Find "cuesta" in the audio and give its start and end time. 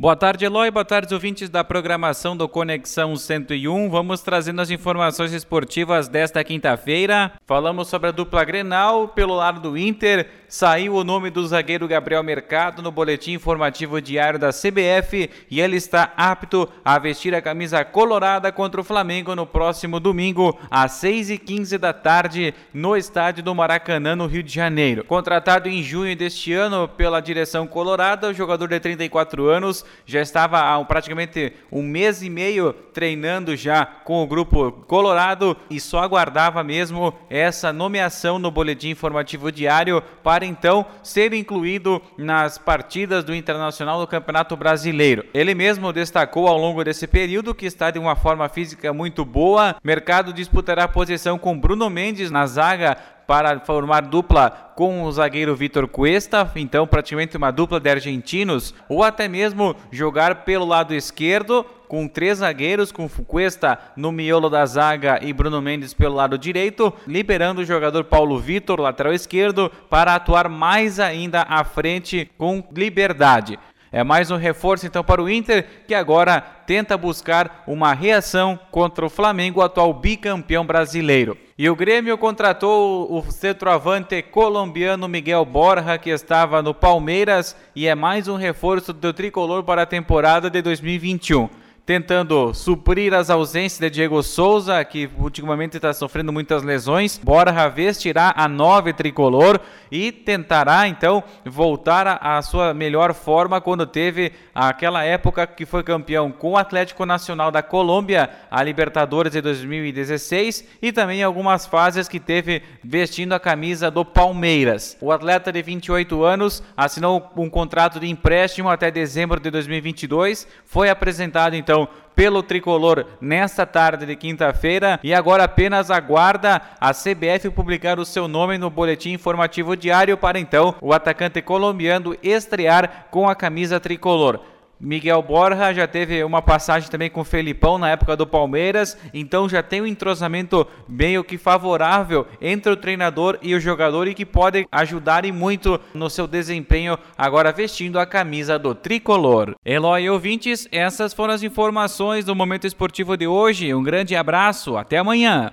55.86-56.50, 63.08-63.78